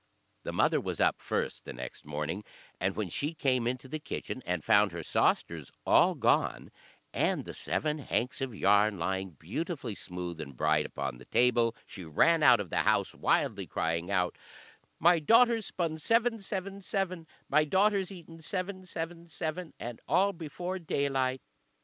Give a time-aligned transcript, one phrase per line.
[0.41, 2.43] The mother was up first the next morning,
[2.79, 6.71] and when she came into the kitchen and found her sausters all gone,
[7.13, 12.03] and the seven hanks of yarn lying beautifully smooth and bright upon the table, she
[12.03, 14.39] ran out of the house wildly, crying out
[14.99, 20.79] "My daughter's spun seven, seven, seven, My daughter's eaten seven, seven, seven, And all before
[20.79, 21.43] daylight."